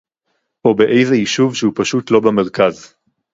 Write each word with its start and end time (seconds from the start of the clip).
או 0.65 0.75
באיזה 0.75 1.15
יישוב 1.15 1.55
שהוא 1.55 1.73
פשוט 1.75 2.11
לא 2.11 2.19
במרכז 2.19 2.95